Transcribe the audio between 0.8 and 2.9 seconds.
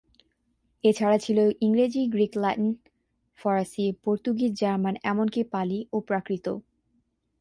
এ ছাড়া ছিল ইংরেজি, গ্রিক, ল্যাটিন,